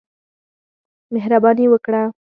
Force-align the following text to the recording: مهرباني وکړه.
مهرباني 1.13 1.65
وکړه. 1.69 2.01